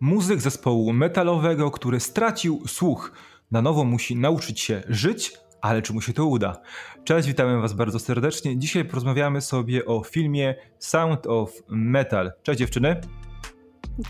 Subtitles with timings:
[0.00, 3.12] muzyk zespołu metalowego, który stracił słuch.
[3.50, 6.60] Na nowo musi nauczyć się żyć, ale czy mu się to uda?
[7.04, 8.58] Cześć, witamy Was bardzo serdecznie.
[8.58, 12.32] Dzisiaj porozmawiamy sobie o filmie Sound of Metal.
[12.42, 13.00] Cześć dziewczyny.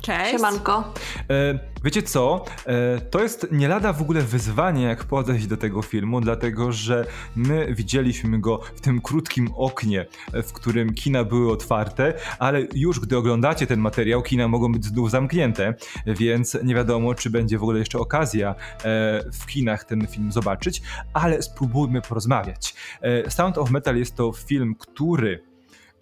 [0.01, 0.30] Cześć.
[0.30, 0.93] Siemanko.
[1.30, 2.45] E, wiecie co?
[2.66, 7.07] E, to jest nie lada w ogóle wyzwanie, jak podejść do tego filmu, dlatego że
[7.36, 13.16] my widzieliśmy go w tym krótkim oknie, w którym kina były otwarte, ale już gdy
[13.16, 15.75] oglądacie ten materiał, kina mogą być znów zamknięte,
[16.07, 18.54] więc nie wiadomo, czy będzie w ogóle jeszcze okazja e,
[19.32, 22.75] w kinach ten film zobaczyć, ale spróbujmy porozmawiać.
[23.03, 25.47] E, Sound of Metal jest to film, który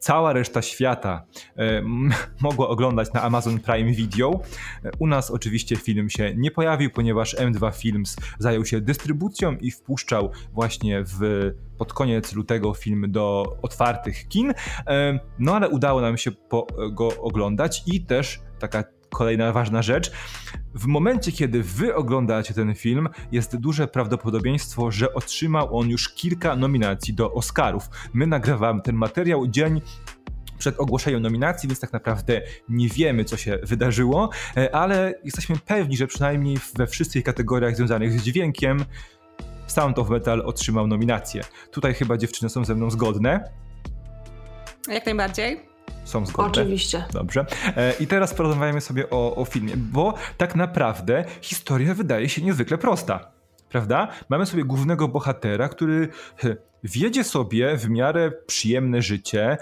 [0.07, 1.27] cała reszta świata
[1.59, 1.83] e,
[2.41, 4.41] mogła oglądać na Amazon Prime Video.
[4.85, 9.71] E, u nas oczywiście film się nie pojawił, ponieważ M2 Films zajął się dystrybucją i
[9.71, 14.55] wpuszczał właśnie w, pod koniec lutego film do otwartych kin.
[14.87, 16.31] E, no ale udało nam się
[16.93, 18.85] go oglądać i też taka
[19.17, 20.13] kolejna ważna rzecz.
[20.75, 26.57] W momencie, kiedy wy oglądacie ten film, jest duże prawdopodobieństwo, że otrzymał on już kilka
[26.57, 27.89] nominacji do Oscarów.
[28.13, 29.81] My nagrywamy ten materiał dzień
[30.59, 35.97] przed ogłoszeniem nominacji, więc tak naprawdę nie wiemy, co się wydarzyło, e, ale jesteśmy pewni,
[35.97, 38.85] że przynajmniej we wszystkich kategoriach związanych z dźwiękiem
[39.67, 41.43] Sound of Metal otrzymał nominację.
[41.71, 43.51] Tutaj chyba dziewczyny są ze mną zgodne.
[44.89, 46.51] Jak najbardziej są zgodne.
[46.51, 47.05] Oczywiście.
[47.13, 47.47] Dobrze.
[47.77, 52.79] E, I teraz porozmawiamy sobie o, o filmie, bo tak naprawdę historia wydaje się niezwykle
[52.79, 53.31] prosta.
[53.69, 54.09] Prawda?
[54.29, 56.09] Mamy sobie głównego bohatera, który
[56.85, 59.57] wiedzie sobie w miarę przyjemne życie, e,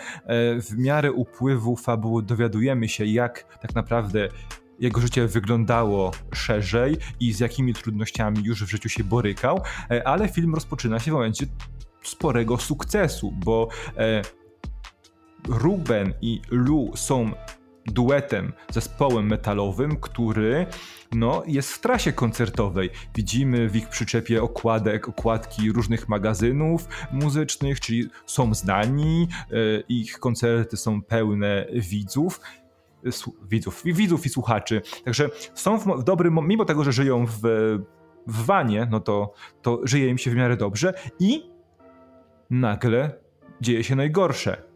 [0.61, 4.29] w miarę upływu fabuły dowiadujemy się, jak tak naprawdę
[4.81, 10.29] jego życie wyglądało szerzej i z jakimi trudnościami już w życiu się borykał, e, ale
[10.29, 11.47] film rozpoczyna się w momencie
[12.03, 13.69] sporego sukcesu, bo
[15.49, 17.31] Ruben i Lu są
[17.87, 20.67] duetem, zespołem metalowym, który
[21.13, 22.91] no, jest w trasie koncertowej.
[23.15, 29.55] Widzimy w ich przyczepie okładek, okładki różnych magazynów muzycznych, czyli są znani, e,
[29.89, 32.41] ich koncerty są pełne widzów.
[33.43, 34.83] Widzów, widzów i słuchaczy.
[35.05, 37.41] Także są w, dobrym, mimo tego, że żyją w,
[38.27, 41.51] w wanie, no to, to żyje im się w miarę dobrze i
[42.51, 43.19] nagle
[43.61, 44.74] dzieje się najgorsze e,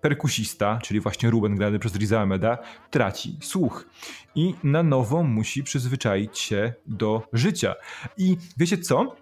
[0.00, 2.26] perkusista, czyli właśnie Ruben grany przez Riza
[2.90, 3.86] traci słuch
[4.34, 7.74] i na nowo musi przyzwyczaić się do życia.
[8.16, 9.16] I wiecie co?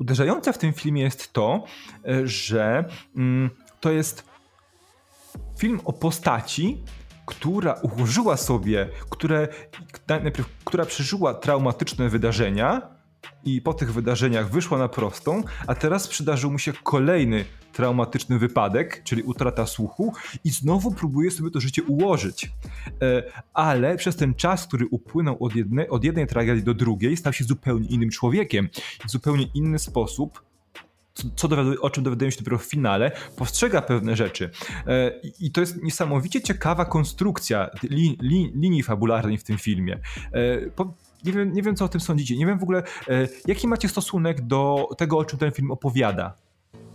[0.00, 1.64] Uderzające w tym filmie jest to,
[2.08, 2.84] e, że
[3.16, 4.24] mm, to jest
[5.58, 6.82] film o postaci,
[7.26, 9.48] która ułożyła sobie, które,
[10.08, 12.99] najpierw, która przeżyła traumatyczne wydarzenia
[13.44, 19.02] i po tych wydarzeniach wyszła na prostą, a teraz przydarzył mu się kolejny traumatyczny wypadek,
[19.04, 20.14] czyli utrata słuchu,
[20.44, 22.52] i znowu próbuje sobie to życie ułożyć.
[23.02, 23.22] E,
[23.54, 27.44] ale przez ten czas, który upłynął od jednej, od jednej tragedii do drugiej, stał się
[27.44, 28.68] zupełnie innym człowiekiem.
[29.06, 30.50] W zupełnie inny sposób
[31.36, 31.48] co
[31.80, 34.50] o czym dowiadujemy się dopiero w finale, postrzega pewne rzeczy.
[34.86, 39.98] E, I to jest niesamowicie ciekawa konstrukcja li, li, linii fabularnej w tym filmie.
[41.24, 42.36] E, nie wiem, nie wiem, co o tym sądzicie.
[42.36, 42.82] Nie wiem w ogóle,
[43.46, 46.34] jaki macie stosunek do tego, o czym ten film opowiada.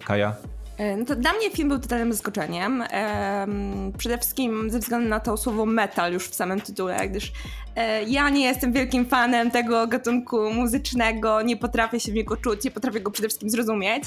[0.06, 0.36] Kaja?
[0.78, 2.84] E, no to dla mnie film był totalnym zaskoczeniem.
[2.90, 7.32] Ehm, przede wszystkim ze względu na to słowo metal już w samym tytule, gdyż
[7.76, 12.64] e, ja nie jestem wielkim fanem tego gatunku muzycznego, nie potrafię się w niego czuć,
[12.64, 14.04] nie potrafię go przede wszystkim zrozumieć,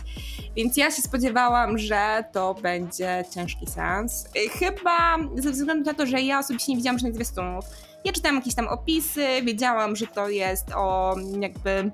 [0.56, 4.26] więc ja się spodziewałam, że to będzie ciężki sens.
[4.36, 7.64] E, chyba ze względu na to, że ja osobiście nie widziałam żadnych zwiastunów.
[8.04, 11.90] Ja czytałam jakieś tam opisy, wiedziałam, że to jest o jakby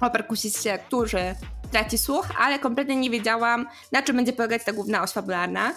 [0.00, 1.34] o perkusiście, którzy
[1.70, 5.72] traci słuch, ale kompletnie nie wiedziałam, na czym będzie polegać ta główna oś fabularna.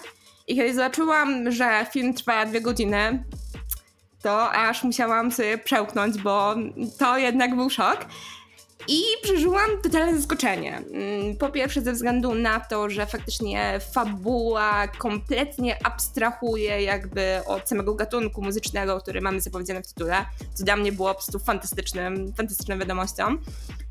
[0.46, 3.24] I kiedy zobaczyłam, że film trwa dwie godziny,
[4.22, 6.54] to aż musiałam sobie przełknąć, bo
[6.98, 8.06] to jednak był szok.
[8.88, 10.76] I przeżyłam totalne zaskoczenie.
[10.76, 17.94] Mm, po pierwsze, ze względu na to, że faktycznie fabuła kompletnie abstrahuje jakby od samego
[17.94, 20.16] gatunku muzycznego, który mamy zapowiedziany w tytule,
[20.54, 23.24] co dla mnie było po prostu fantastycznym, fantastyczną wiadomością.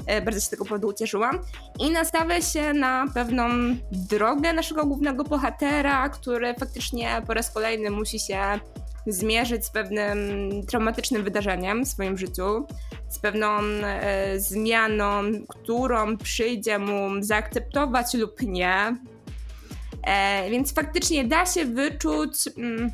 [0.05, 1.39] E, bardzo się z tego powodu ucieszyłam.
[1.79, 3.49] I nastawia się na pewną
[3.91, 8.59] drogę naszego głównego bohatera, który faktycznie po raz kolejny musi się
[9.07, 10.17] zmierzyć z pewnym
[10.67, 12.65] traumatycznym wydarzeniem w swoim życiu,
[13.09, 18.95] z pewną e, zmianą, którą przyjdzie mu zaakceptować lub nie.
[20.03, 22.91] E, więc faktycznie da się wyczuć mm,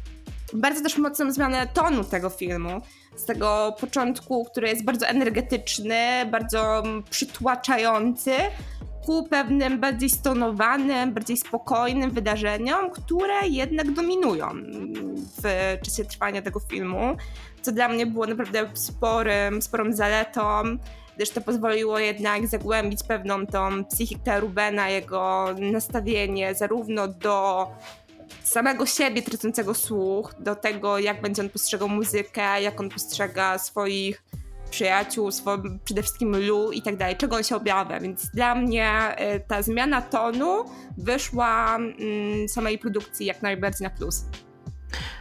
[0.54, 2.82] bardzo też mocną zmianę tonu tego filmu.
[3.16, 8.32] Z tego początku, który jest bardzo energetyczny, bardzo przytłaczający,
[9.06, 14.48] ku pewnym bardziej stonowanym, bardziej spokojnym wydarzeniom, które jednak dominują
[15.42, 17.18] w czasie trwania tego filmu,
[17.62, 20.78] co dla mnie było naprawdę sporym, sporą zaletą
[21.16, 27.68] gdyż to pozwoliło jednak zagłębić pewną tą psychikę Rubena, jego nastawienie zarówno do
[28.44, 34.24] samego siebie tracącego słuch, do tego, jak będzie on postrzegał muzykę, jak on postrzega swoich
[34.74, 35.54] przyjaciół, swój,
[35.86, 38.00] przede wszystkim Lu i tak dalej, czego on się objawia.
[38.00, 40.66] Więc dla mnie y, ta zmiana tonu
[40.98, 44.26] wyszła mm, samej produkcji jak najbardziej na plus.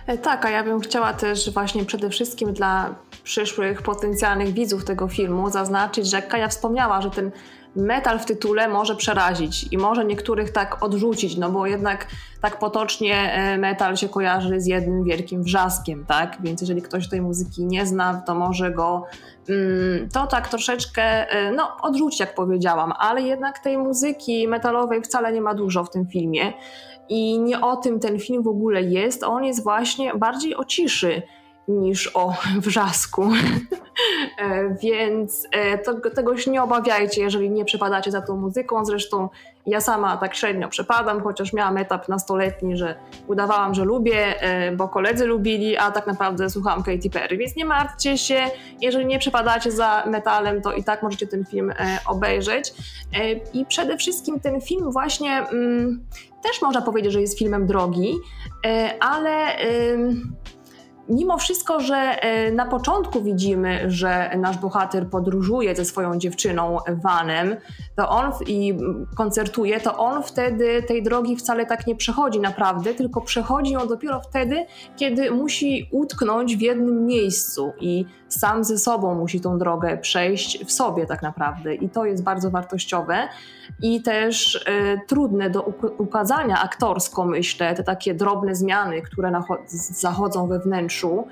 [0.06, 2.94] E, tak, a ja bym chciała też właśnie przede wszystkim dla
[3.24, 7.30] przyszłych potencjalnych widzów tego filmu zaznaczyć, że Kaja wspomniała, że ten
[7.76, 12.06] metal w tytule może przerazić i może niektórych tak odrzucić, no bo jednak
[12.40, 16.36] tak potocznie e, metal się kojarzy z jednym wielkim wrzaskiem, tak?
[16.40, 19.04] Więc jeżeli ktoś tej muzyki nie zna, to może go
[19.48, 25.32] mm, to tak troszeczkę e, no, odrzucić, jak powiedziałam, ale jednak tej muzyki metalowej wcale
[25.32, 26.52] nie ma dużo w tym filmie.
[27.08, 29.22] I nie o tym ten film w ogóle jest.
[29.22, 31.22] On jest właśnie bardziej o ciszy
[31.68, 32.34] niż o
[32.66, 33.30] wrzasku.
[34.38, 38.84] E, więc e, to, tego się nie obawiajcie, jeżeli nie przepadacie za tą muzyką.
[38.84, 39.28] Zresztą
[39.66, 42.94] ja sama tak średnio przepadam, chociaż miałam etap nastoletni, że
[43.26, 47.36] udawałam, że lubię, e, bo koledzy lubili, a tak naprawdę słuchałam Katy Perry.
[47.36, 48.40] Więc nie martwcie się,
[48.80, 51.72] jeżeli nie przepadacie za metalem, to i tak możecie ten film
[52.06, 52.74] obejrzeć.
[53.54, 56.04] I przede wszystkim ten film właśnie mm,
[56.42, 58.14] też można powiedzieć, że jest filmem drogi,
[59.00, 59.56] ale
[61.12, 67.56] mimo wszystko, że e, na początku widzimy, że nasz bohater podróżuje ze swoją dziewczyną Vanem,
[67.96, 68.74] to on i
[69.16, 74.20] koncertuje, to on wtedy tej drogi wcale tak nie przechodzi naprawdę, tylko przechodzi ją dopiero
[74.20, 74.66] wtedy,
[74.96, 80.72] kiedy musi utknąć w jednym miejscu i sam ze sobą musi tą drogę przejść w
[80.72, 81.74] sobie tak naprawdę.
[81.74, 83.28] I to jest bardzo wartościowe
[83.82, 85.62] i też y, trudne do
[85.98, 91.26] ukazania aktorsko, myślę, te takie drobne zmiany, które zachodzą we wnętrzu,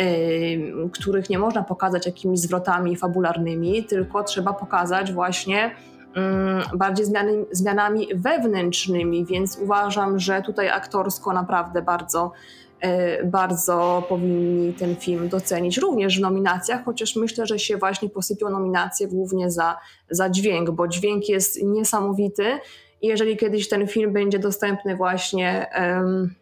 [0.00, 5.70] y, których nie można pokazać jakimiś zwrotami fabularnymi, tylko trzeba pokazać właśnie
[6.74, 12.61] y, bardziej zmiany, zmianami wewnętrznymi, więc uważam, że tutaj aktorsko naprawdę bardzo E,
[13.24, 19.08] bardzo powinni ten film docenić również w nominacjach, chociaż myślę, że się właśnie posypią nominacje
[19.08, 19.78] głównie za,
[20.10, 22.58] za dźwięk, bo dźwięk jest niesamowity
[23.02, 26.34] i jeżeli kiedyś ten film będzie dostępny właśnie um,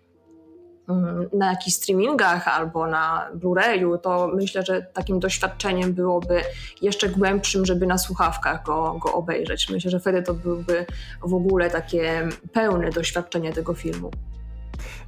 [1.32, 6.40] na jakichś streamingach albo na Blu-rayu, to myślę, że takim doświadczeniem byłoby
[6.82, 9.70] jeszcze głębszym, żeby na słuchawkach go, go obejrzeć.
[9.70, 10.86] Myślę, że wtedy to byłby
[11.22, 14.10] w ogóle takie pełne doświadczenie tego filmu.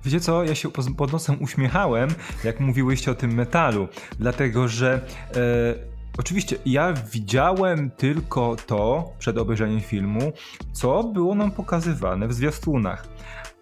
[0.05, 2.11] Wiecie co, ja się pod nosem uśmiechałem,
[2.45, 3.89] jak mówiłyście o tym metalu,
[4.19, 5.01] dlatego że
[5.37, 10.33] e, Oczywiście, ja widziałem tylko to przed obejrzeniem filmu,
[10.73, 13.09] co było nam pokazywane w zwiastunach.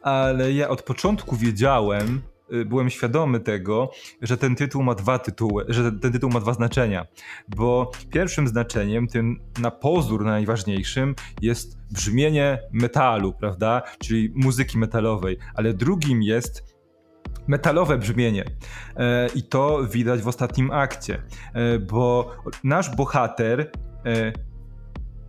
[0.03, 2.23] Ale ja od początku wiedziałem,
[2.67, 3.91] byłem świadomy tego,
[4.23, 7.07] że ten tytuł ma dwa tytuły, że ten tytuł ma dwa znaczenia.
[7.49, 13.83] Bo pierwszym znaczeniem, tym na pozór najważniejszym, jest brzmienie metalu, prawda?
[13.99, 16.71] Czyli muzyki metalowej, ale drugim jest
[17.47, 18.45] metalowe brzmienie.
[18.97, 21.23] E, I to widać w ostatnim akcie,
[21.55, 23.61] e, bo nasz bohater
[24.07, 24.33] e,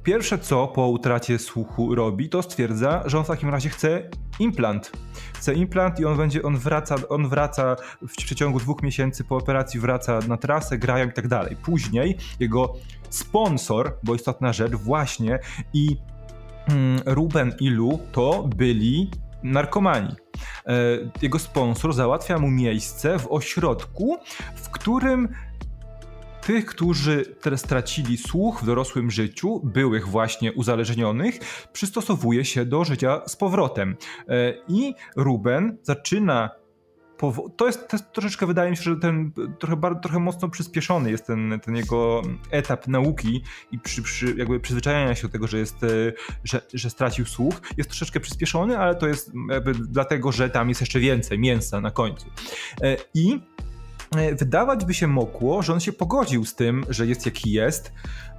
[0.03, 4.09] Pierwsze co po utracie słuchu robi, to stwierdza, że on w takim razie chce
[4.39, 4.92] implant.
[5.33, 9.80] Chce implant i on będzie, on wraca, on wraca w przeciągu dwóch miesięcy po operacji,
[9.80, 11.56] wraca na trasę, grają i tak dalej.
[11.56, 12.73] Później jego
[13.09, 15.40] sponsor, bo istotna rzecz, właśnie
[15.73, 15.97] i
[16.68, 19.11] mm, Ruben i Lu to byli
[19.44, 20.16] narkomani.
[20.68, 20.73] E,
[21.21, 24.18] jego sponsor załatwia mu miejsce w ośrodku,
[24.56, 25.30] w którym
[26.42, 31.40] tych, którzy stracili słuch w dorosłym życiu, byłych właśnie uzależnionych,
[31.74, 33.95] przystosowuje się do życia z powrotem.
[34.28, 36.62] E, I Ruben zaczyna
[37.57, 41.28] to jest, to jest, troszeczkę, wydaje mi się, że ten trochę, trochę mocno przyspieszony jest
[41.28, 42.21] ten, ten jego
[42.52, 45.88] etap nauki i przy, przy jakby przyzwyczajania się do tego, że jest, e,
[46.44, 50.81] że, że stracił słuch, jest troszeczkę przyspieszony, ale to jest jakby dlatego, że tam jest
[50.81, 52.26] jeszcze więcej mięsa na końcu.
[52.81, 53.42] E, I
[54.11, 57.94] wydawać by się mogło, że on się pogodził z tym, że jest jaki jest,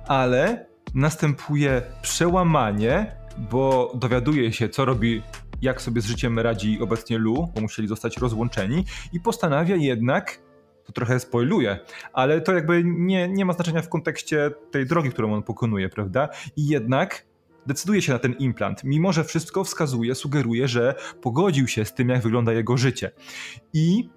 [0.07, 3.17] ale następuje przełamanie,
[3.51, 5.23] bo dowiaduje się, co robi,
[5.63, 10.39] jak sobie z życiem radzi obecnie Lu, bo musieli zostać rozłączeni, i postanawia jednak
[10.85, 11.79] to trochę spoiluje,
[12.13, 16.29] ale to jakby nie, nie ma znaczenia w kontekście tej drogi, którą on pokonuje, prawda?
[16.57, 17.27] I jednak
[17.67, 22.09] decyduje się na ten implant, mimo że wszystko wskazuje, sugeruje, że pogodził się z tym,
[22.09, 23.11] jak wygląda jego życie.
[23.73, 24.09] I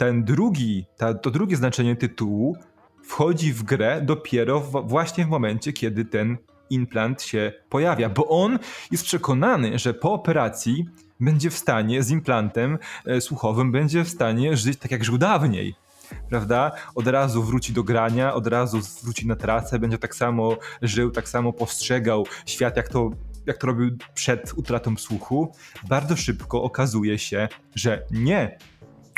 [0.00, 2.56] ten drugi, ta, to drugie znaczenie tytułu
[3.04, 6.36] wchodzi w grę dopiero w, właśnie w momencie, kiedy ten
[6.70, 8.58] implant się pojawia, bo on
[8.90, 10.86] jest przekonany, że po operacji
[11.20, 15.74] będzie w stanie z implantem e, słuchowym, będzie w stanie żyć tak jak żył dawniej
[16.28, 16.72] prawda?
[16.94, 21.28] Od razu wróci do grania, od razu wróci na trasę, będzie tak samo żył, tak
[21.28, 23.10] samo postrzegał świat, jak to,
[23.46, 25.52] jak to robił przed utratą słuchu.
[25.88, 28.58] Bardzo szybko okazuje się, że nie,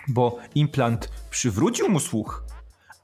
[0.08, 2.44] bo implant przywrócił mu słuch,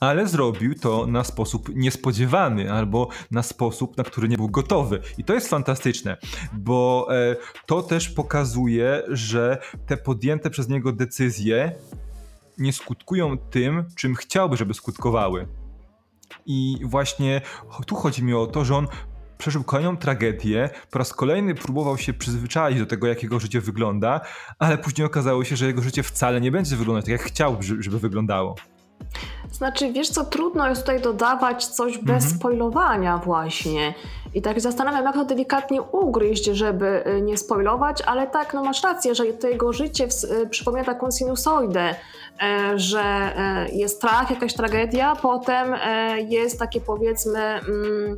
[0.01, 5.01] ale zrobił to na sposób niespodziewany albo na sposób, na który nie był gotowy.
[5.19, 6.17] I to jest fantastyczne,
[6.53, 7.37] bo e,
[7.67, 11.73] to też pokazuje, że te podjęte przez niego decyzje
[12.59, 15.49] nie skutkują tym, czym chciałby, żeby skutkowały.
[16.47, 17.41] I właśnie
[17.87, 18.87] tu chodzi mi o to, że on
[19.39, 24.21] przeżył kolejną tragedię, po raz kolejny próbował się przyzwyczaić do tego, jak jego życie wygląda,
[24.59, 27.99] ale później okazało się, że jego życie wcale nie będzie wyglądać tak, jak chciałby, żeby
[27.99, 28.55] wyglądało.
[29.53, 32.35] Znaczy, wiesz co, trudno jest tutaj dodawać coś bez mhm.
[32.35, 33.95] spoilowania właśnie.
[34.35, 38.83] I tak zastanawiam, jak to delikatnie ugryźć, żeby y, nie spoilować, ale tak, no masz
[38.83, 40.09] rację, że to jego życie
[40.43, 41.95] y, przypomina taką sinusoidę,
[42.43, 47.41] e, że e, jest strach, jakaś tragedia, potem e, jest takie powiedzmy...
[47.41, 48.17] Mm,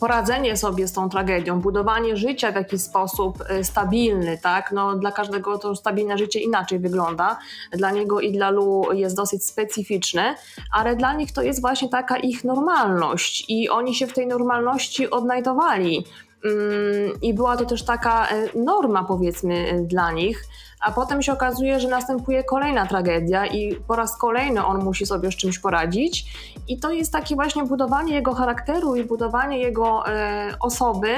[0.00, 4.72] poradzenie sobie z tą tragedią, budowanie życia w jakiś sposób y, stabilny, tak?
[4.72, 7.38] No, dla każdego to stabilne życie inaczej wygląda.
[7.72, 10.34] Dla niego i dla Lu jest dosyć specyficzne,
[10.72, 15.10] ale dla nich to jest właśnie taka ich normalność i oni się w tej normalności
[15.10, 16.04] odnajdowali.
[16.44, 20.44] Mm, I była to też taka y, norma, powiedzmy, y, dla nich
[20.82, 25.32] a potem się okazuje, że następuje kolejna tragedia i po raz kolejny on musi sobie
[25.32, 26.24] z czymś poradzić.
[26.68, 31.08] I to jest takie właśnie budowanie jego charakteru i budowanie jego e, osoby.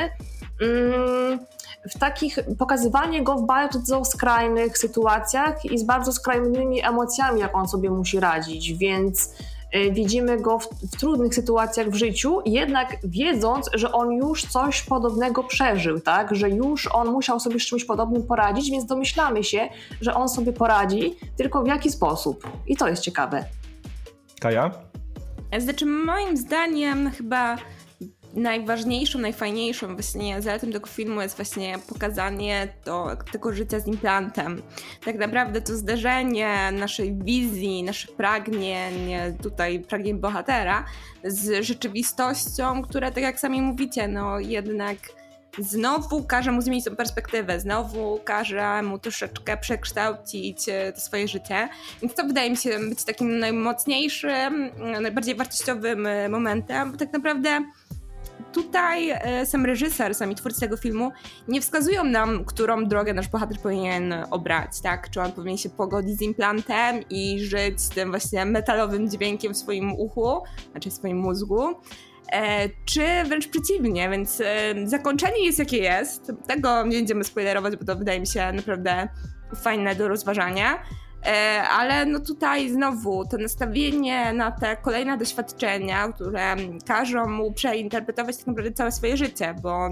[0.61, 1.39] Mm,
[1.91, 7.69] w takich, pokazywanie go w bardzo skrajnych sytuacjach i z bardzo skrajnymi emocjami, jak on
[7.69, 9.35] sobie musi radzić, więc
[9.91, 15.45] widzimy go w, w, trudnych sytuacjach w życiu, jednak wiedząc, że on już coś podobnego
[15.45, 16.35] przeżył, tak?
[16.35, 19.69] Że już on musiał sobie z czymś podobnym poradzić, więc domyślamy się,
[20.01, 22.49] że on sobie poradzi, tylko w jaki sposób.
[22.67, 23.45] I to jest ciekawe.
[24.41, 24.71] Kaja?
[25.59, 27.57] Znaczy, moim zdaniem chyba
[28.35, 34.63] najważniejszą, najfajniejszą właśnie zaletą tego filmu jest właśnie pokazanie to, tego życia z implantem.
[35.05, 38.93] Tak naprawdę to zderzenie naszej wizji, naszych pragnień,
[39.43, 40.85] tutaj pragnień bohatera
[41.25, 44.99] z rzeczywistością, która tak jak sami mówicie, no jednak
[45.59, 51.69] znowu każe mu zmienić tą perspektywę, znowu każe mu troszeczkę przekształcić e, to swoje życie.
[52.03, 54.71] Więc to wydaje mi się być takim najmocniejszym,
[55.03, 57.61] najbardziej wartościowym e, momentem, bo tak naprawdę
[58.53, 61.13] tutaj e, sam reżyser, sami twórcy tego filmu
[61.49, 65.11] nie wskazują nam, którą drogę nasz bohater powinien obrać, tak?
[65.11, 69.57] Czy on powinien się pogodzić z implantem i żyć z tym właśnie metalowym dźwiękiem w
[69.57, 71.75] swoim uchu, znaczy w swoim mózgu,
[72.33, 76.33] e, czy wręcz przeciwnie, więc e, zakończenie jest jakie jest.
[76.47, 79.09] Tego nie będziemy spoilerować, bo to wydaje mi się naprawdę
[79.63, 80.79] fajne do rozważania.
[81.27, 88.37] E, ale no tutaj znowu to nastawienie na te kolejne doświadczenia, które każą mu przeinterpretować
[88.37, 89.89] tak naprawdę całe swoje życie, bo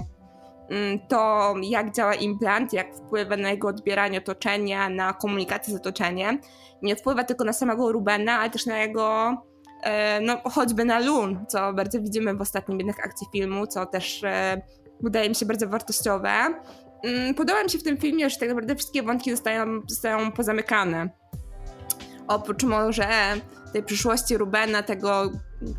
[0.69, 6.39] mm, to jak działa implant, jak wpływa na jego odbieranie otoczenia, na komunikację z otoczeniem,
[6.81, 9.37] nie wpływa tylko na samego Rubena, ale też na jego
[9.83, 14.23] e, no choćby na Lun, co bardzo widzimy w ostatnim jednak akcji filmu, co też
[14.23, 14.61] e,
[15.01, 16.31] wydaje mi się bardzo wartościowe.
[17.03, 21.22] Mm, podoba mi się w tym filmie, że tak naprawdę wszystkie wątki zostają, zostają pozamykane
[22.27, 23.07] oprócz może
[23.73, 25.31] tej przyszłości Rubena, tego,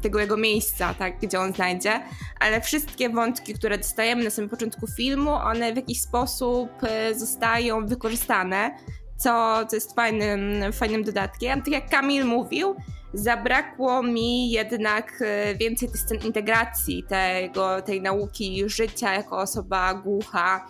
[0.03, 2.01] tego jego miejsca, tak, gdzie on znajdzie,
[2.41, 7.87] ale wszystkie wątki, które dostajemy na samym początku filmu, one w jakiś sposób e, zostają
[7.87, 8.77] wykorzystane,
[9.17, 11.63] co, co jest fajnym, fajnym dodatkiem.
[11.63, 12.77] Tak jak Kamil mówił,
[13.15, 20.67] zabrakło mi jednak e, więcej tej integracji, tego, tej nauki życia jako osoba głucha,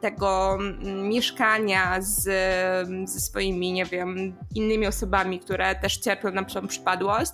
[0.00, 2.22] tego mm, mieszkania z,
[3.08, 7.32] ze swoimi, nie wiem, innymi osobami, które też cierpią na przypadłość.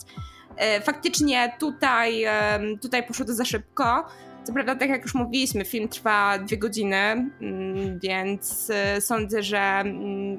[0.56, 2.24] E, faktycznie tutaj,
[2.82, 4.06] tutaj poszło to za szybko.
[4.44, 9.84] Co prawda, tak jak już mówiliśmy, film trwa dwie godziny, mm, więc e, sądzę, że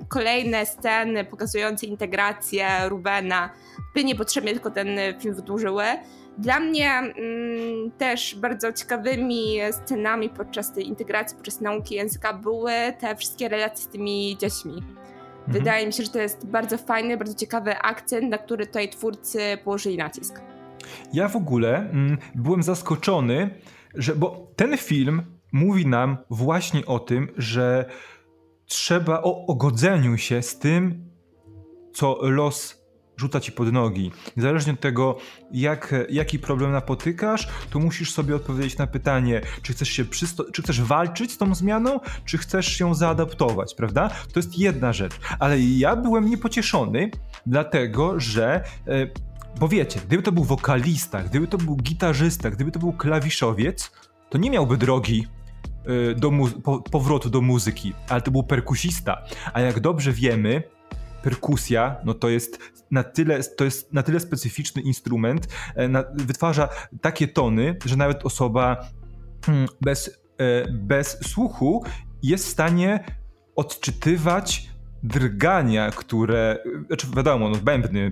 [0.07, 3.49] kolejne sceny pokazujące integrację Rubena
[3.95, 4.87] by niepotrzebnie tylko ten
[5.19, 5.83] film wydłużyły.
[6.37, 13.15] Dla mnie mm, też bardzo ciekawymi scenami podczas tej integracji, podczas nauki języka były te
[13.15, 14.73] wszystkie relacje z tymi dziećmi.
[14.73, 14.93] Mhm.
[15.47, 19.39] Wydaje mi się, że to jest bardzo fajny, bardzo ciekawy akcent, na który tutaj twórcy
[19.63, 20.41] położyli nacisk.
[21.13, 23.49] Ja w ogóle mm, byłem zaskoczony,
[23.95, 27.85] że bo ten film mówi nam właśnie o tym, że
[28.65, 31.05] trzeba o ogodzeniu się z tym,
[31.93, 32.81] co los
[33.17, 34.11] rzuca ci pod nogi.
[34.37, 35.17] Niezależnie od tego,
[35.51, 40.61] jak, jaki problem napotykasz, to musisz sobie odpowiedzieć na pytanie, czy chcesz się przysto- czy
[40.61, 44.09] chcesz walczyć z tą zmianą, czy chcesz ją zaadaptować, prawda?
[44.09, 45.13] To jest jedna rzecz.
[45.39, 47.11] Ale ja byłem niepocieszony,
[47.45, 48.63] dlatego że.
[48.87, 53.91] E, bo wiecie, gdyby to był wokalista, gdyby to był gitarzysta, gdyby to był klawiszowiec,
[54.29, 55.27] to nie miałby drogi
[56.11, 56.31] e, do
[56.63, 59.21] po powrotu do muzyki, ale to był perkusista.
[59.53, 60.63] A jak dobrze wiemy,
[61.23, 62.59] perkusja, no to jest
[62.91, 66.69] na tyle, to jest na tyle specyficzny instrument, e, na, wytwarza
[67.01, 68.87] takie tony, że nawet osoba
[69.45, 71.83] hmm, bez, e, bez słuchu
[72.23, 73.03] jest w stanie
[73.55, 74.70] odczytywać
[75.03, 78.11] drgania, które, znaczy wiadomo, no bębny,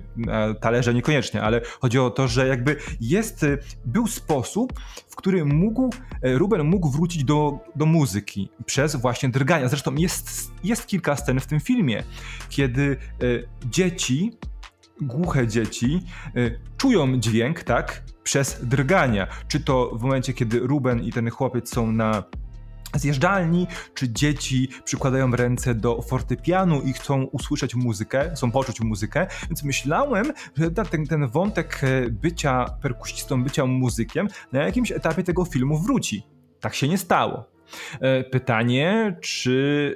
[0.60, 3.46] talerze niekoniecznie, ale chodzi o to, że jakby jest,
[3.84, 4.72] był sposób,
[5.08, 5.90] w który mógł,
[6.22, 9.68] e, Ruben mógł wrócić do, do muzyki przez właśnie drgania.
[9.68, 12.02] Zresztą jest, jest kilka scen w tym filmie,
[12.48, 14.32] kiedy e, dzieci,
[15.00, 16.30] głuche dzieci, e,
[16.76, 19.26] czują dźwięk, tak, przez drgania.
[19.48, 22.22] Czy to w momencie, kiedy Ruben i ten chłopiec są na
[22.94, 29.62] zjeżdżalni, czy dzieci przykładają ręce do fortepianu i chcą usłyszeć muzykę, chcą poczuć muzykę, więc
[29.62, 35.78] myślałem, że ten, ten wątek e, bycia perkusistą, bycia muzykiem na jakimś etapie tego filmu
[35.78, 36.26] wróci.
[36.60, 37.44] Tak się nie stało.
[38.00, 39.94] E, pytanie, czy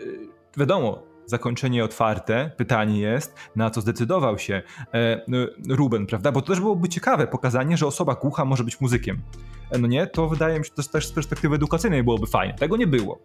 [0.56, 2.50] wiadomo, zakończenie otwarte.
[2.56, 4.62] Pytanie jest, na co zdecydował się
[4.94, 5.24] e,
[5.68, 6.32] Ruben, prawda?
[6.32, 9.22] Bo to też byłoby ciekawe, pokazanie, że osoba głucha może być muzykiem.
[9.70, 10.06] E, no nie?
[10.06, 12.54] To wydaje mi się, to też z perspektywy edukacyjnej byłoby fajne.
[12.54, 13.18] Tego nie było.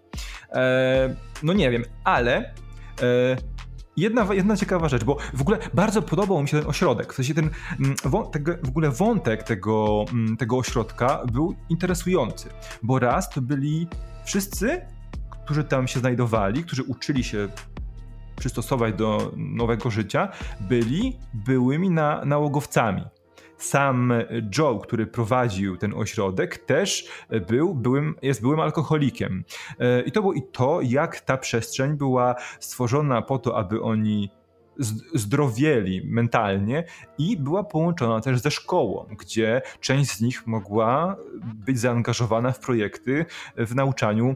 [0.52, 2.54] E, no nie wiem, ale
[4.00, 7.14] jedna, jedna ciekawa rzecz, bo w ogóle bardzo podobał mi się ten ośrodek.
[7.14, 7.96] W sensie ten mm,
[8.64, 12.50] w ogóle wątek tego, mm, tego ośrodka był interesujący,
[12.84, 13.88] bo raz to byli
[14.26, 14.82] wszyscy,
[15.44, 17.48] którzy tam się znajdowali, którzy uczyli się
[18.40, 20.30] przystosować do nowego życia,
[20.62, 23.04] byli byłymi na, nałogowcami.
[23.58, 24.14] Sam
[24.58, 27.08] Joe, który prowadził ten ośrodek, też
[27.48, 29.44] był, byłym, jest byłym alkoholikiem.
[29.80, 34.30] E, I to było i to, jak ta przestrzeń była stworzona po to, aby oni
[35.14, 36.84] zdrowieli mentalnie
[37.18, 41.16] i była połączona też ze szkołą, gdzie część z nich mogła
[41.66, 43.26] być zaangażowana w projekty
[43.58, 44.36] w nauczaniu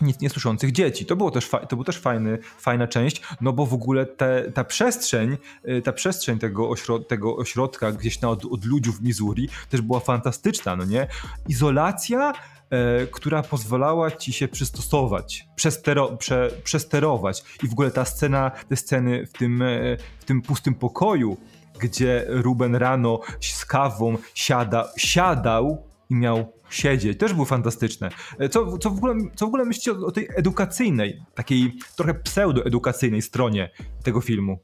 [0.00, 1.06] niesłyszących dzieci.
[1.06, 4.64] To było też, to był też fajny, fajna część, no bo w ogóle te, ta
[4.64, 5.36] przestrzeń,
[5.68, 9.80] y, ta przestrzeń tego, ośrod tego ośrodka gdzieś na od, od ludzi w Missouri też
[9.80, 11.06] była fantastyczna, no nie?
[11.48, 12.32] Izolacja,
[12.70, 18.76] e, która pozwalała ci się przystosować, przestero, prze, przesterować i w ogóle ta scena, te
[18.76, 21.36] sceny w tym, e, w tym pustym pokoju,
[21.80, 28.08] gdzie Ruben rano z kawą siada, siadał i miał siedzieć, też były fantastyczne.
[28.38, 32.14] E, co, co, w, ogóle, co w ogóle myślicie o, o tej edukacyjnej, takiej trochę
[32.14, 33.70] pseudoedukacyjnej stronie
[34.02, 34.58] tego filmu?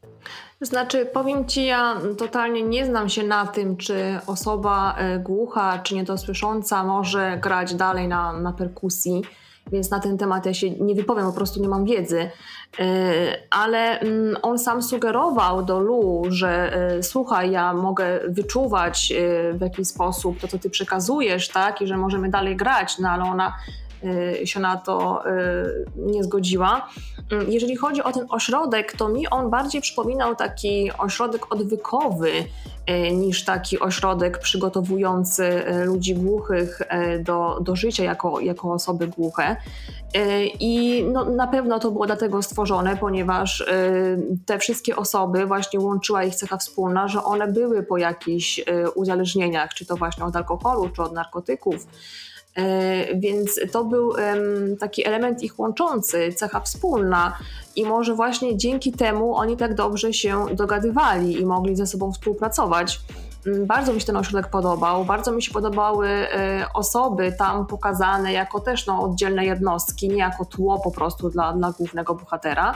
[0.61, 5.95] Znaczy, powiem ci, ja totalnie nie znam się na tym, czy osoba e, głucha, czy
[5.95, 9.23] niedosłysząca może grać dalej na, na perkusji
[9.73, 12.31] więc na ten temat ja się nie wypowiem, po prostu nie mam wiedzy.
[12.79, 12.85] E,
[13.51, 19.61] ale mm, on sam sugerował do Lu, że e, słuchaj, ja mogę wyczuwać e, w
[19.61, 23.55] jakiś sposób to, co ty przekazujesz, tak, i że możemy dalej grać, no ale ona
[24.45, 25.23] się na to
[25.97, 26.89] nie zgodziła.
[27.33, 32.31] Mm, jeżeli chodzi o ten ośrodek, to mi on bardziej przypominał taki ośrodek odwykowy
[33.13, 36.83] niż taki ośrodek przygotowujący ludzi głuchych
[37.21, 39.57] do, do życia jako, jako osoby głuche.
[40.61, 43.65] I no, na pewno to było dlatego stworzone, ponieważ
[44.47, 48.61] te wszystkie osoby właśnie łączyła ich cecha wspólna, że one były po jakichś
[48.95, 51.87] uzależnieniach, czy to właśnie od alkoholu, czy od narkotyków.
[52.57, 54.13] E, więc to był
[54.81, 57.39] taki element ich łączący, cecha wspólna,
[57.77, 63.01] i może właśnie dzięki temu oni tak dobrze się dogadywali i mogli ze sobą współpracować.
[63.67, 68.61] Bardzo mi się ten ośrodek podobał, bardzo mi się podobały e, osoby tam pokazane jako
[68.61, 72.75] też no, oddzielne jednostki, nie jako tło po prostu dla, dla głównego bohatera.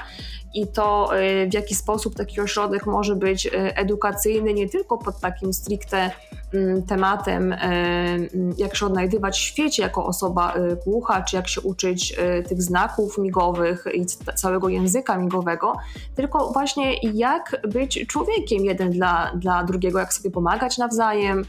[0.54, 5.54] I to e, w jaki sposób taki ośrodek może być edukacyjny nie tylko pod takim
[5.54, 6.10] stricte
[6.54, 11.48] Mm, tematem, e, mm, jak się odnajdywać w świecie jako osoba e, głucha, czy jak
[11.48, 15.72] się uczyć e, tych znaków migowych i całego języka migowego,
[16.14, 21.44] tylko właśnie jak być człowiekiem jeden dla, dla drugiego, jak sobie pomagać nawzajem.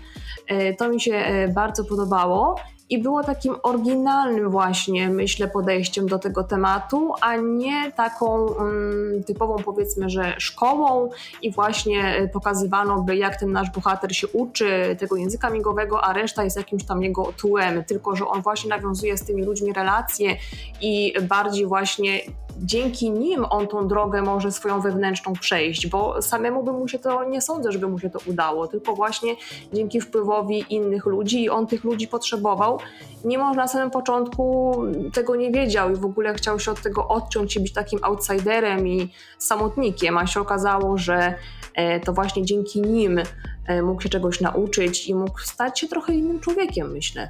[0.78, 2.56] To mi się bardzo podobało
[2.90, 9.56] i było takim oryginalnym właśnie, myślę, podejściem do tego tematu, a nie taką um, typową
[9.64, 11.10] powiedzmy, że szkołą
[11.42, 16.44] i właśnie pokazywano by jak ten nasz bohater się uczy tego języka migowego, a reszta
[16.44, 20.38] jest jakimś tam jego tłem, tylko że on właśnie nawiązuje z tymi ludźmi relacje
[20.82, 22.20] i bardziej właśnie
[22.58, 27.24] dzięki nim on tą drogę może swoją wewnętrzną przejść, bo samemu by mu się to,
[27.24, 29.36] nie sądzę, żeby mu się to udało, tylko właśnie
[29.74, 32.80] dzięki wpływowi innych ludzi i on tych ludzi potrzebował.
[33.26, 34.76] Mimo, że na samym początku
[35.14, 38.88] tego nie wiedział i w ogóle chciał się od tego odciąć i być takim outsiderem
[38.88, 41.36] i samotnikiem, a się okazało, że
[41.76, 43.20] e, to właśnie dzięki nim
[43.68, 47.28] e, mógł się czegoś nauczyć i mógł stać się trochę innym człowiekiem, myślę.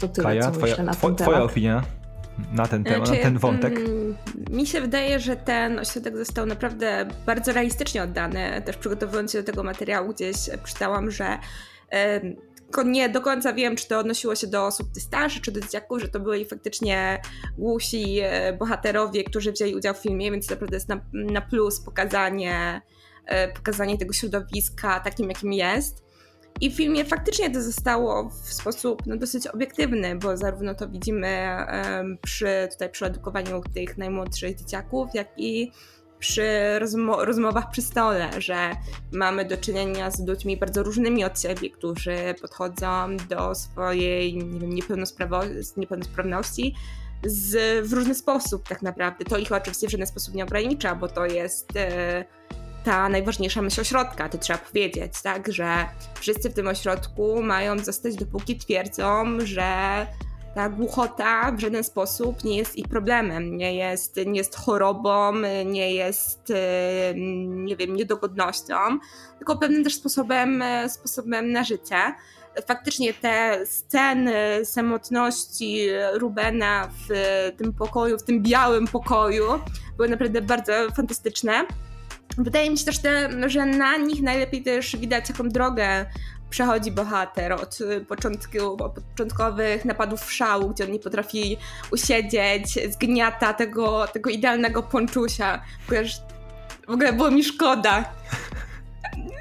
[0.00, 1.82] To tyle, Kaja, co twoja, myślę na ten twoja opinia?
[2.52, 3.76] Na ten temat, znaczy, na ten wątek?
[3.76, 4.16] Mm,
[4.50, 8.62] mi się wydaje, że ten ośrodek został naprawdę bardzo realistycznie oddany.
[8.64, 11.38] Też przygotowując się do tego materiału, gdzieś czytałam, że
[12.74, 16.00] tylko nie do końca wiem, czy to odnosiło się do osób starszych, czy do dzieciaków,
[16.00, 17.22] że to byli faktycznie
[17.58, 22.80] głusi e, bohaterowie, którzy wzięli udział w filmie, więc naprawdę jest na, na plus pokazanie,
[23.26, 26.03] e, pokazanie tego środowiska takim, jakim jest.
[26.60, 31.56] I w filmie faktycznie to zostało w sposób no, dosyć obiektywny, bo zarówno to widzimy
[31.72, 35.72] um, przy, tutaj przy edukowaniu tych najmłodszych dzieciaków, jak i
[36.18, 38.70] przy rozmo rozmowach przy stole, że
[39.12, 44.74] mamy do czynienia z ludźmi bardzo różnymi od siebie, którzy podchodzą do swojej nie wiem,
[45.76, 46.74] niepełnosprawności
[47.24, 49.24] z, w różny sposób tak naprawdę.
[49.24, 51.76] To ich oczywiście w żaden sposób nie ogranicza, bo to jest...
[51.76, 52.24] E,
[52.84, 55.88] ta najważniejsza myśl ośrodka, to trzeba powiedzieć, tak, że
[56.20, 60.06] wszyscy w tym ośrodku mają zostać dopóki twierdzą, że
[60.54, 65.32] ta głuchota w żaden sposób nie jest ich problemem, nie jest, nie jest chorobą,
[65.64, 66.52] nie jest,
[67.46, 68.76] nie wiem, niedogodnością,
[69.38, 72.14] tylko pewnym też sposobem, sposobem na życie.
[72.66, 77.14] Faktycznie te sceny samotności Rubena w
[77.56, 79.44] tym pokoju, w tym białym pokoju
[79.96, 81.66] były naprawdę bardzo fantastyczne.
[82.38, 83.00] Wydaje mi się też,
[83.46, 86.06] że na nich najlepiej też widać, jaką drogę
[86.50, 87.78] przechodzi bohater od
[88.78, 91.56] od początkowych napadów szału, gdzie on nie potrafi
[91.92, 95.62] usiedzieć, zgniata tego, tego idealnego ponczusia.
[96.86, 98.04] W ogóle było mi szkoda.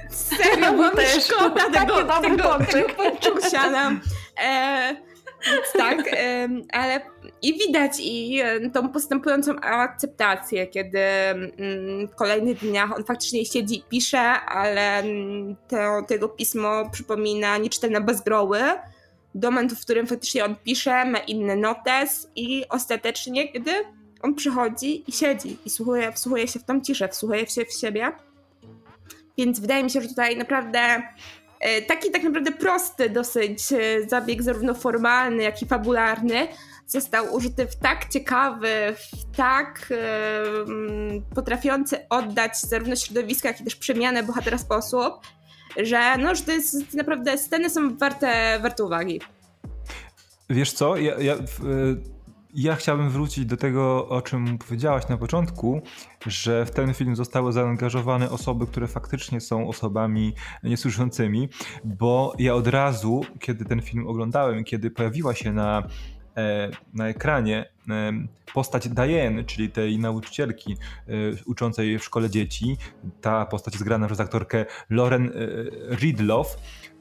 [0.10, 3.70] Serio, było mi szkoda tego, tego, tego ponczusia.
[3.70, 3.92] No.
[4.44, 4.96] E,
[5.46, 5.98] więc tak,
[6.74, 7.13] ale
[7.44, 8.42] i widać i
[8.74, 15.56] tą postępującą akceptację, kiedy mm, w kolejnych dniach on faktycznie siedzi i pisze, ale mm,
[15.68, 18.60] to, tego pismo przypomina nieczytelne bezgroły
[19.36, 23.72] do momentu, w którym faktycznie on pisze, ma inny notes i ostatecznie, kiedy
[24.22, 28.12] on przychodzi i siedzi i słuchuje, wsłuchuje się w tą ciszę, wsłuchuje się w siebie.
[29.38, 31.04] Więc wydaje mi się, że tutaj naprawdę
[31.64, 36.48] E, taki tak naprawdę prosty dosyć e, zabieg, zarówno formalny, jak i fabularny,
[36.94, 43.76] został użyty w tak ciekawy, w tak e, potrafiący oddać zarówno środowisko, jak i też
[43.76, 45.14] przemianę bohatera sposób,
[45.84, 49.22] że no, że to jest naprawdę, sceny są warte, warte uwagi.
[50.50, 51.36] Wiesz co, ja, ja
[52.54, 55.82] ja chciałbym wrócić do tego, o czym powiedziałaś na początku,
[56.28, 61.50] że w ten film zostały zaangażowane osoby, które faktycznie są osobami niesłyszącymi,
[61.84, 66.23] bo ja od razu, kiedy ten film oglądałem, kiedy pojawiła się na, e,
[66.94, 68.12] na ekranie e,
[68.54, 71.14] postać Diane, czyli tej nauczycielki e,
[71.46, 72.78] uczącej w szkole dzieci,
[73.22, 75.32] ta postać jest grana przez aktorkę Lauren
[75.90, 76.58] Ridloff,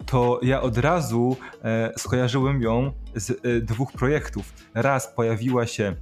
[0.07, 4.53] to ja od razu e, skojarzyłem ją z e, dwóch projektów.
[4.75, 5.95] Raz pojawiła się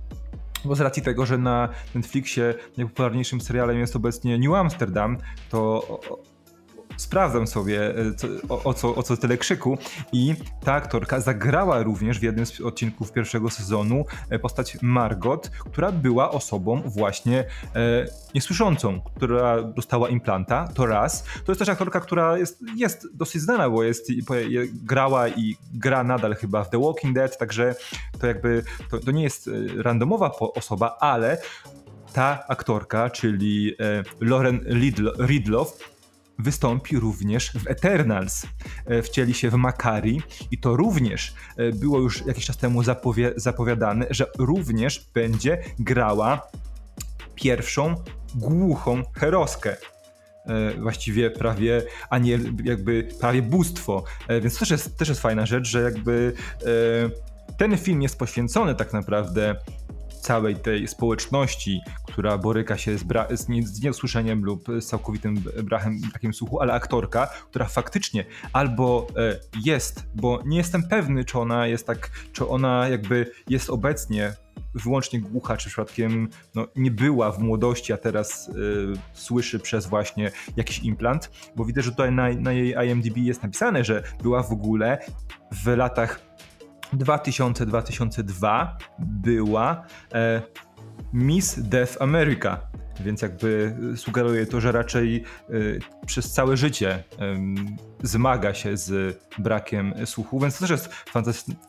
[0.65, 5.19] bo z racji tego, że na Netflixie najpopularniejszym serialem jest obecnie New Amsterdam,
[5.51, 6.01] to
[7.01, 9.79] sprawdzam sobie e, co, o, o, co, o co tyle krzyku
[10.13, 10.35] i
[10.65, 16.31] ta aktorka zagrała również w jednym z odcinków pierwszego sezonu e, postać Margot, która była
[16.31, 17.39] osobą właśnie
[17.75, 21.25] e, niesłyszącą, która dostała implanta, to raz.
[21.45, 24.11] To jest też aktorka, która jest, jest dosyć znana, bo jest,
[24.85, 27.75] grała i gra nadal chyba w The Walking Dead, także
[28.21, 31.39] to jakby, to, to nie jest randomowa osoba, ale
[32.13, 33.77] ta aktorka, czyli
[34.21, 34.61] Lauren
[35.19, 36.00] Ridloff,
[36.43, 38.47] wystąpi również w Eternals.
[38.87, 43.23] E, wcieli się w Makari i to również e, było już jakiś czas temu zapowi
[43.37, 46.51] zapowiadane, że również będzie grała
[47.35, 47.95] pierwszą
[48.35, 49.77] głuchą heroskę
[50.47, 54.05] e, właściwie prawie, a nie jakby prawie bóstwo.
[54.43, 56.33] Więc to też jest, też jest fajna rzecz, że jakby
[57.59, 59.57] ten film jest poświęcony tak naprawdę
[60.21, 65.35] całej tej społeczności, która boryka się z, bra- z, nie- z nieusłyszeniem lub z całkowitym
[65.63, 71.39] brachem, takim słuchu, ale aktorka, która faktycznie albo e, jest, bo nie jestem pewny, czy
[71.39, 74.33] ona jest tak, czy ona jakby jest obecnie
[74.75, 78.53] wyłącznie głucha, czy przypadkiem no, nie była w młodości, a teraz y,
[79.13, 83.85] słyszy przez właśnie jakiś implant, bo widzę, że tutaj na, na jej IMDb jest napisane,
[83.85, 84.99] że była w ogóle
[85.53, 86.30] w latach
[86.95, 88.67] 2000-2002
[88.99, 90.43] była e,
[91.13, 92.71] Miss Death America.
[93.05, 99.95] Więc jakby sugeruje to, że raczej y, przez całe życie y, zmaga się z brakiem
[100.05, 100.91] słuchu, więc to też jest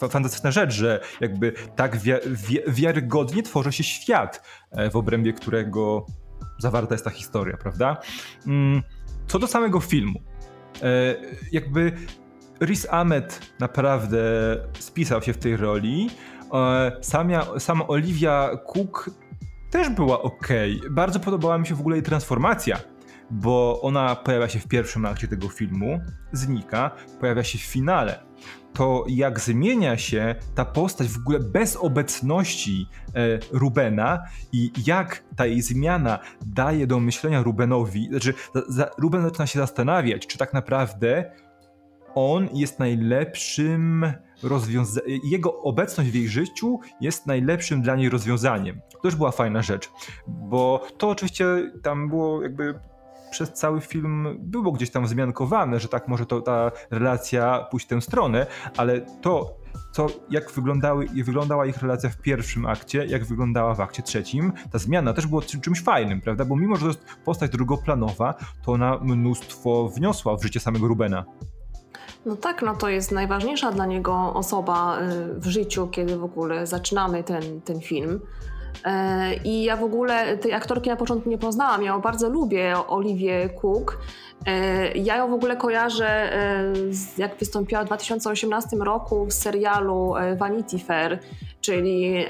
[0.10, 6.06] fantastyczna, rzecz, że jakby tak wi wi wiarygodnie tworzy się świat, e, w obrębie którego
[6.60, 7.98] zawarta jest ta historia, prawda?
[8.48, 8.82] Mm,
[9.28, 10.20] co do samego filmu.
[10.82, 11.16] E,
[11.52, 11.92] jakby
[12.62, 14.22] Riz Ahmed naprawdę
[14.80, 16.10] spisał się w tej roli.
[16.54, 19.10] E, samia, sama Olivia Cook
[19.72, 20.48] też była ok.
[20.92, 22.80] Bardzo podobała mi się w ogóle jej transformacja,
[23.32, 26.00] bo ona pojawia się w pierwszym akcie tego filmu,
[26.32, 28.20] znika, pojawia się w finale.
[28.74, 35.46] To jak zmienia się ta postać w ogóle bez obecności e, Rubena i jak ta
[35.46, 38.34] jej zmiana daje do myślenia Rubenowi, znaczy
[38.68, 41.32] za, Ruben zaczyna się zastanawiać, czy tak naprawdę
[42.16, 48.82] on jest najlepszym rozwiązaniem, jego obecność w jej życiu jest najlepszym dla niej rozwiązaniem.
[48.92, 49.92] To też była fajna rzecz,
[50.28, 51.46] bo to oczywiście
[51.84, 52.80] tam było jakby
[53.32, 57.90] przez cały film było gdzieś tam wzmiankowane, że tak może to ta relacja pójść w
[57.90, 58.48] tę stronę,
[58.78, 59.58] ale to,
[59.92, 64.78] co, jak wyglądały, wyglądała ich relacja w pierwszym akcie, jak wyglądała w akcie trzecim, ta
[64.78, 66.46] zmiana też było czymś fajnym, prawda?
[66.46, 68.34] Bo mimo, że to jest postać drugoplanowa,
[68.66, 71.26] to ona mnóstwo wniosła w życie samego Rubena.
[72.26, 76.68] No tak, no to jest najważniejsza dla niego osoba y, w życiu, kiedy w ogóle
[76.68, 78.22] zaczynamy ten, ten film.
[78.86, 81.84] E, I ja w ogóle tej aktorki na początku nie poznałam.
[81.84, 83.98] Ja bardzo lubię Oliwię Cook.
[84.46, 86.74] E, ja ją w ogóle kojarzę, e,
[87.18, 91.20] jak wystąpiła w 2018 roku w serialu Vanity Fair,
[91.62, 92.26] czyli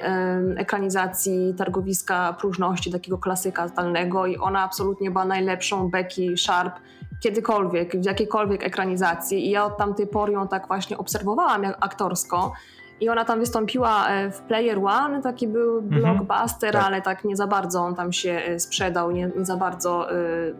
[0.57, 4.25] ekranizacji targowiska próżności, takiego klasyka zdalnego.
[4.25, 6.73] I ona absolutnie była najlepszą Becky Sharp
[7.21, 9.47] kiedykolwiek, w jakiejkolwiek ekranizacji.
[9.47, 12.53] I ja od tamtej pory ją tak właśnie obserwowałam jak aktorsko.
[13.01, 16.01] I ona tam wystąpiła e, w Player One, taki był mhm.
[16.01, 16.83] blockbuster, tak.
[16.83, 20.15] ale tak nie za bardzo on tam się e, sprzedał, nie, nie za bardzo.
[20.15, 20.55] Y,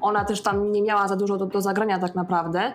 [0.00, 2.72] ona też tam nie miała za dużo do, do zagrania tak naprawdę.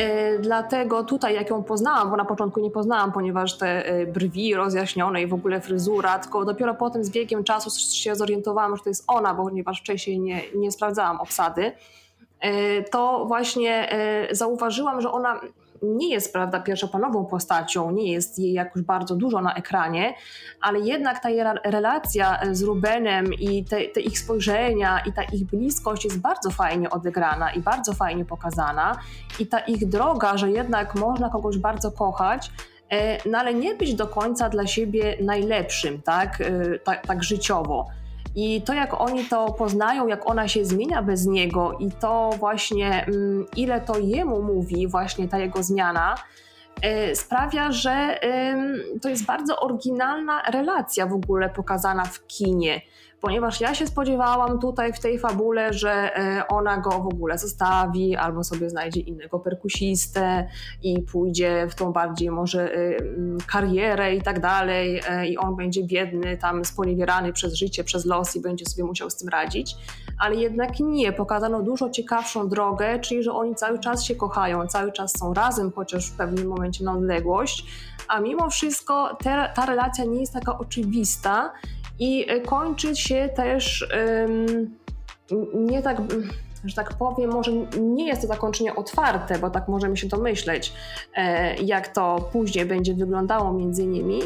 [0.00, 5.22] Y, dlatego tutaj, jak ją poznałam, bo na początku nie poznałam, ponieważ te brwi rozjaśnione
[5.22, 9.04] i w ogóle fryzura, tylko dopiero potem z biegiem czasu się zorientowałam, że to jest
[9.06, 11.72] ona, bo ponieważ wcześniej nie, nie sprawdzałam obsady.
[12.40, 15.40] E, to właśnie e, zauważyłam, że ona
[15.82, 20.14] nie jest prawda, pierwszoplanową postacią, nie jest jej jakoś bardzo dużo na ekranie,
[20.60, 21.28] ale jednak ta
[21.64, 26.90] relacja z Rubenem i te, te, ich spojrzenia i ta ich bliskość jest bardzo fajnie
[26.90, 28.96] odegrana i bardzo fajnie pokazana.
[29.38, 32.50] I ta ich droga, że jednak można kogoś bardzo kochać,
[32.90, 36.38] e, no ale nie być do końca dla siebie najlepszym, tak,
[36.84, 37.86] tak, tak życiowo.
[38.34, 43.04] I to, jak oni to poznają, jak ona się zmienia bez niego, i to właśnie,
[43.06, 46.14] mm, ile to jemu mówi, właśnie ta jego zmiana,
[47.10, 48.20] y, sprawia, że
[49.02, 52.80] to jest bardzo oryginalna relacja w ogóle pokazana w kinie
[53.20, 58.16] ponieważ ja się spodziewałam tutaj w tej fabule, że e, ona go w ogóle zostawi
[58.16, 60.48] albo sobie znajdzie innego perkusistę
[60.82, 62.96] i pójdzie w tą bardziej może e,
[63.46, 68.36] karierę i tak dalej e, i on będzie biedny, tam sponiewierany przez życie, przez los
[68.36, 69.76] i będzie sobie musiał z tym radzić.
[70.18, 74.92] Ale jednak nie, pokazano dużo ciekawszą drogę, czyli że oni cały czas się kochają, cały
[74.92, 77.66] czas są razem, chociaż w pewnym momencie na odległość,
[78.08, 81.52] a mimo wszystko te, ta relacja nie jest taka oczywista
[82.00, 83.88] i e, kończy się też
[85.54, 86.02] nie tak
[86.64, 90.72] że tak powiem, może nie jest to zakończenie otwarte, bo tak możemy się domyśleć,
[91.16, 94.20] e, jak to później będzie wyglądało między nimi,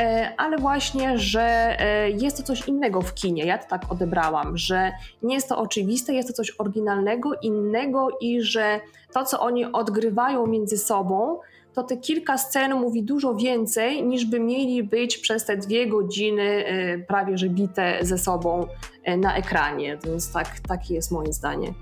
[0.00, 1.76] e, ale właśnie, że
[2.18, 3.44] jest to coś innego w kinie.
[3.44, 8.42] Ja to tak odebrałam, że nie jest to oczywiste, jest to coś oryginalnego, innego i
[8.42, 8.80] że
[9.12, 11.38] to, co oni odgrywają między sobą,
[11.76, 16.42] to te kilka scen mówi dużo więcej, niż by mieli być przez te dwie godziny
[16.42, 18.66] e, prawie że bite ze sobą
[19.04, 19.98] e, na ekranie.
[20.04, 21.74] Więc tak, takie jest moje zdanie.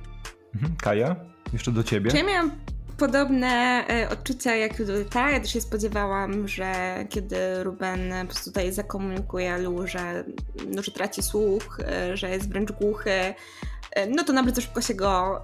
[0.55, 0.75] Mhm.
[0.83, 1.17] Kaja,
[1.53, 2.11] jeszcze do ciebie.
[2.11, 2.51] Czy ja miałam
[2.99, 5.31] podobne e, odczucia jak Judita.
[5.31, 6.75] Ja też się spodziewałam, że
[7.09, 10.25] kiedy Ruben po prostu tutaj zakomunikuje Lu, że,
[10.69, 11.81] no, że traci słuch,
[12.15, 13.35] że jest wręcz głuchy,
[14.09, 15.43] no to na bardzo szybko się go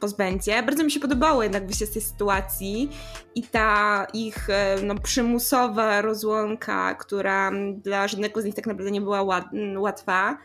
[0.00, 0.62] pozbędzie.
[0.62, 2.90] Bardzo mi się podobało jednak wyjście z tej sytuacji
[3.34, 9.00] i ta ich e, no, przymusowa rozłąka, która dla żadnego z nich tak naprawdę nie
[9.00, 9.42] była
[9.76, 10.38] łatwa.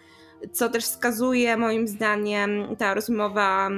[0.52, 3.70] Co też wskazuje moim zdaniem ta rozmowa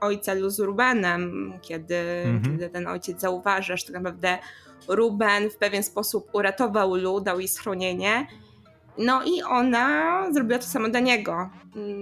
[0.00, 2.42] ojca Lu z Rubenem, kiedy, mhm.
[2.42, 4.38] kiedy ten ojciec zauważa, że tak naprawdę
[4.88, 8.26] Ruben w pewien sposób uratował Lu, dał jej schronienie
[8.98, 11.50] no i ona zrobiła to samo dla niego.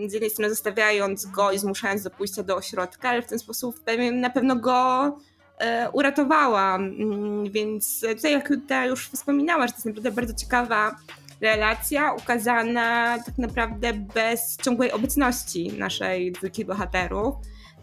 [0.06, 3.76] Z jednej strony zostawiając go i zmuszając do pójścia do ośrodka, ale w ten sposób
[4.12, 5.16] na pewno go
[5.58, 6.74] e, uratowała.
[6.74, 8.50] Mm, więc tutaj, jak
[8.86, 10.96] już wspominała, że to jest naprawdę bardzo ciekawa
[11.40, 17.34] relacja ukazana tak naprawdę bez ciągłej obecności naszej dwójki bohaterów.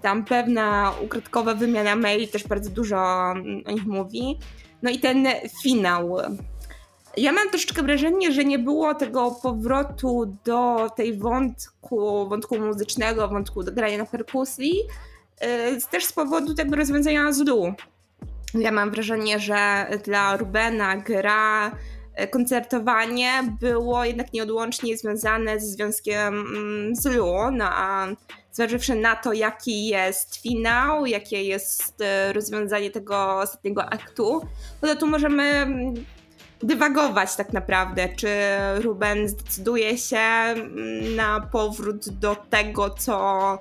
[0.02, 2.98] Tam pewna ukradkowa wymiana maili też bardzo dużo
[3.66, 4.40] o nich mówi.
[4.82, 5.28] No i ten
[5.64, 6.18] finał.
[7.18, 13.64] Ja mam troszeczkę wrażenie, że nie było tego powrotu do tej wątku, wątku muzycznego, wątku
[13.64, 14.74] grania na perkusji,
[15.42, 15.48] yy,
[15.92, 17.74] też z powodu tego rozwiązania z Lu.
[18.54, 21.72] Ja mam wrażenie, że dla Rubena gra
[22.16, 28.08] E, koncertowanie było jednak nieodłącznie związane związkiem mm, z Lu, no a
[28.52, 34.42] zważywszy na to, jaki jest finał, jakie jest e, rozwiązanie tego ostatniego aktu,
[34.82, 35.94] no to tu możemy mm,
[36.64, 38.28] dywagować tak naprawdę, czy
[38.76, 43.60] Ruben zdecyduje się mm, na powrót do tego, co,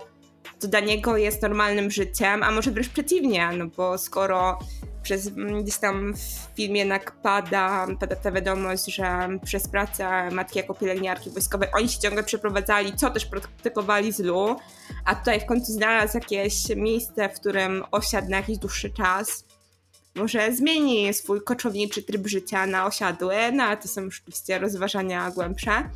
[0.60, 4.58] dla niego jest normalnym życiem, a może wręcz przeciwnie, no bo skoro
[5.02, 10.58] przez mm, gdzieś tam w filmie jednak pada, pada ta wiadomość, że przez pracę matki
[10.58, 14.56] jako pielęgniarki wojskowej oni się ciągle przeprowadzali, co też praktykowali z Lu,
[15.04, 19.44] a tutaj w końcu znalazł jakieś miejsce, w którym osiadł na jakiś dłuższy czas.
[20.14, 25.30] Może zmieni swój koczowniczy tryb życia na osiadły, no ale to są już oczywiście rozważania
[25.30, 25.90] głębsze.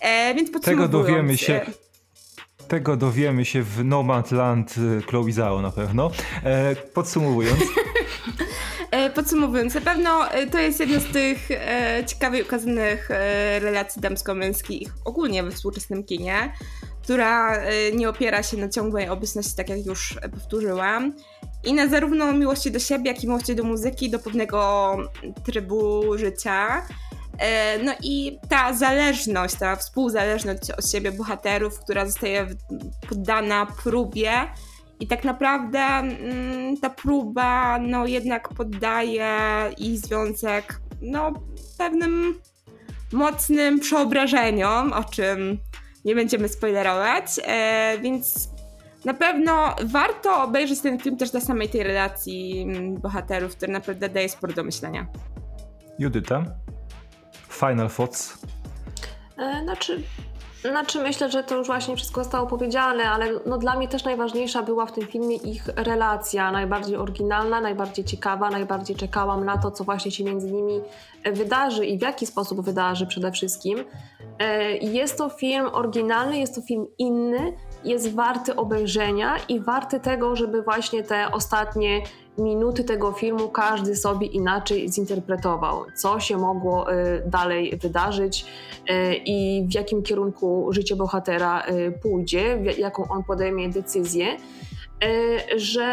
[0.00, 1.88] E, więc Tego dowiemy się e,
[2.68, 6.10] tego dowiemy się w No Man's Land y, Chloe Zhao na pewno.
[6.44, 7.60] E, podsumowując.
[8.90, 14.02] E, podsumowując, na pewno e, to jest jedna z tych e, ciekawie ukazanych e, relacji
[14.02, 16.52] damsko-męskich ogólnie we współczesnym kinie,
[17.02, 21.12] która e, nie opiera się na ciągłej obecności, tak jak już powtórzyłam.
[21.64, 24.96] I na zarówno miłości do siebie, jak i miłości do muzyki, do pewnego
[25.44, 26.86] trybu życia.
[27.38, 32.46] E, no i ta zależność, ta współzależność od siebie bohaterów, która zostaje
[33.08, 34.32] poddana próbie
[35.00, 39.36] i tak naprawdę mm, ta próba no jednak poddaje
[39.78, 41.32] ich związek no
[41.78, 42.40] pewnym
[43.12, 45.58] mocnym przeobrażeniom, o czym
[46.04, 48.48] nie będziemy spoilerować, e, więc
[49.04, 54.08] na pewno warto obejrzeć ten film też dla samej tej relacji mm, bohaterów, który naprawdę
[54.08, 55.06] daje sporo do myślenia.
[55.98, 56.44] Judyta?
[57.48, 58.38] Final thoughts?
[59.38, 60.02] E, znaczy,
[60.60, 64.62] znaczy myślę, że to już właśnie wszystko zostało powiedziane, ale no dla mnie też najważniejsza
[64.62, 69.84] była w tym filmie ich relacja, najbardziej oryginalna, najbardziej ciekawa, najbardziej czekałam na to, co
[69.84, 70.80] właśnie się między nimi
[71.32, 73.84] wydarzy i w jaki sposób wydarzy przede wszystkim.
[74.38, 77.52] E, jest to film oryginalny, jest to film inny,
[77.84, 82.02] jest warty obejrzenia i warty tego, żeby właśnie te ostatnie
[82.38, 88.44] minuty tego filmu każdy sobie inaczej zinterpretował, co się mogło y, dalej wydarzyć
[88.90, 94.36] y, i w jakim kierunku życie bohatera y, pójdzie, jaką on podejmie decyzję.
[95.04, 95.84] E, że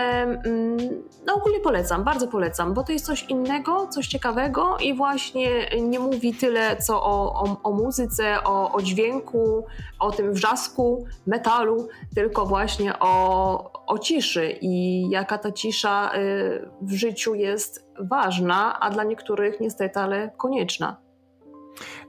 [0.45, 0.77] mm,
[1.25, 5.49] no ogólnie polecam, bardzo polecam, bo to jest coś innego, coś ciekawego i właśnie
[5.81, 9.65] nie mówi tyle co o, o, o muzyce, o, o dźwięku,
[9.99, 16.93] o tym wrzasku, metalu, tylko właśnie o, o ciszy i jaka ta cisza y, w
[16.93, 20.97] życiu jest ważna, a dla niektórych niestety, ale konieczna.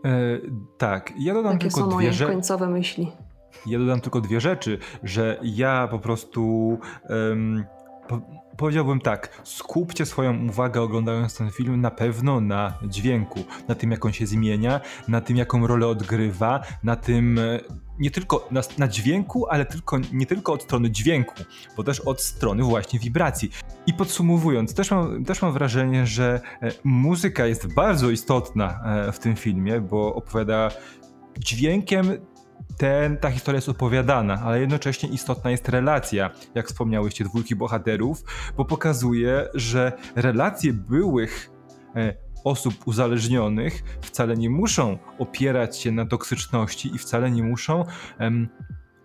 [0.04, 0.10] E,
[0.78, 3.12] tak, ja dodam Takie tylko są dwie moje końcowe myśli.
[3.66, 7.64] Ja dodam tylko dwie rzeczy, że ja po prostu um,
[8.08, 8.20] po,
[8.56, 14.04] powiedziałbym tak, skupcie swoją uwagę oglądając ten film na pewno na dźwięku, na tym jak
[14.04, 17.60] on się zmienia, na tym jaką rolę odgrywa, na tym e,
[17.98, 21.34] nie tylko na, na, dźwięku, ale tylko, nie tylko od strony dźwięku,
[21.76, 23.50] bo też od strony właśnie wibracji.
[23.86, 29.18] I podsumowując, też mam, też mam wrażenie, że e, muzyka jest bardzo istotna e, w
[29.18, 30.70] tym filmie, bo opowiada
[31.38, 32.12] dźwiękiem
[32.76, 38.24] ten, ta historia jest opowiadana, ale jednocześnie istotna jest relacja, jak wspomniałyście, dwójki bohaterów,
[38.56, 41.50] bo pokazuje, że relacje byłych
[41.96, 42.14] e,
[42.44, 47.84] osób uzależnionych wcale nie muszą opierać się na toksyczności i wcale nie muszą
[48.18, 48.48] em,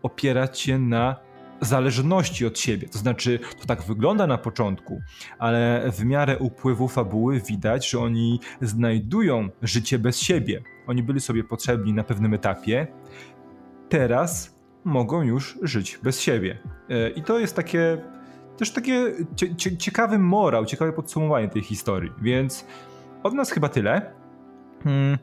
[0.03, 1.15] opierać się na
[1.61, 2.89] zależności od siebie.
[2.89, 5.01] To znaczy, to tak wygląda na początku,
[5.39, 10.61] ale w miarę upływu fabuły widać, że oni znajdują życie bez siebie.
[10.87, 12.87] Oni byli sobie potrzebni na pewnym etapie,
[13.91, 16.57] teraz mogą już żyć bez siebie.
[16.89, 17.97] E, I to jest takie
[18.57, 19.13] też takie
[19.57, 22.11] cie, ciekawy morał, ciekawe podsumowanie tej historii.
[22.21, 22.65] Więc
[23.23, 24.13] od nas chyba tyle.
[24.83, 25.17] Hmm.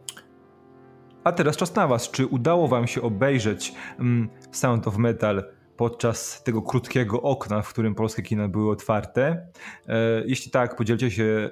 [1.25, 2.11] A teraz czas na Was.
[2.11, 5.45] Czy udało Wam się obejrzeć hmm, Sound of Metal
[5.77, 9.47] podczas tego krótkiego okna, w którym polskie kina były otwarte?
[9.89, 11.51] E, jeśli tak, podzielcie się e,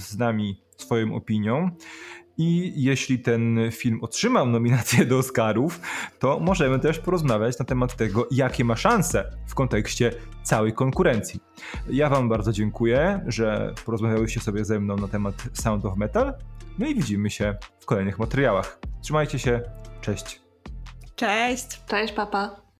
[0.00, 1.70] z nami swoją opinią.
[2.38, 5.80] I jeśli ten film otrzymał nominację do Oscarów,
[6.18, 10.12] to możemy też porozmawiać na temat tego, jakie ma szanse w kontekście
[10.42, 11.40] całej konkurencji.
[11.90, 16.34] Ja Wam bardzo dziękuję, że porozmawiałyście sobie ze mną na temat Sound of Metal.
[16.78, 18.78] No i widzimy się w kolejnych materiałach.
[19.02, 19.60] Trzymajcie się,
[20.00, 20.40] cześć.
[21.16, 21.84] Cześć!
[21.86, 22.65] Cześć, papa.